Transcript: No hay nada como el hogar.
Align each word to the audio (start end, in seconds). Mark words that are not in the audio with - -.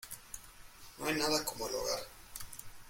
No 0.97 1.05
hay 1.05 1.13
nada 1.13 1.45
como 1.45 1.67
el 1.67 1.75
hogar. 1.75 1.99